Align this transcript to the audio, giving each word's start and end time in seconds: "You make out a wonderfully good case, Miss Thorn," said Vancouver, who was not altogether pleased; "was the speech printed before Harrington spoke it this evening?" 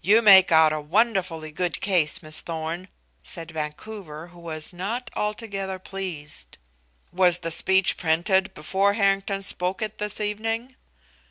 "You 0.00 0.22
make 0.22 0.50
out 0.50 0.72
a 0.72 0.80
wonderfully 0.80 1.50
good 1.52 1.82
case, 1.82 2.22
Miss 2.22 2.40
Thorn," 2.40 2.88
said 3.22 3.50
Vancouver, 3.50 4.28
who 4.28 4.40
was 4.40 4.72
not 4.72 5.10
altogether 5.14 5.78
pleased; 5.78 6.56
"was 7.12 7.40
the 7.40 7.50
speech 7.50 7.98
printed 7.98 8.54
before 8.54 8.94
Harrington 8.94 9.42
spoke 9.42 9.82
it 9.82 9.98
this 9.98 10.18
evening?" 10.18 10.76